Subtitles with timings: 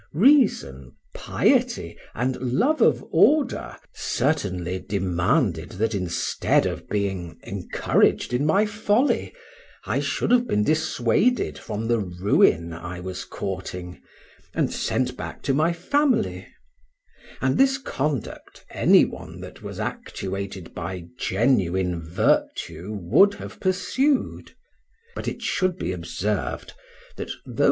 [0.13, 8.65] Reason, piety, and love of order, certainly demanded that instead of being encouraged in my
[8.65, 9.31] folly,
[9.85, 14.01] I should have been dissuaded from the ruin I was courting,
[14.55, 16.47] and sent back to my family;
[17.39, 24.55] and this conduct any one that was actuated by genuine virtue would have pursued;
[25.13, 26.73] but it should be observed
[27.17, 27.59] that though M.